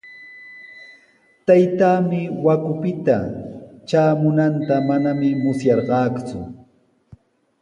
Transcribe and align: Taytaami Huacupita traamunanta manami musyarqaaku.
Taytaami 1.45 2.21
Huacupita 2.39 3.17
traamunanta 3.89 4.75
manami 4.87 5.29
musyarqaaku. 5.43 6.39